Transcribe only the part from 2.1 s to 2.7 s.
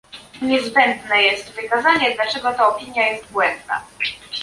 dlaczego ta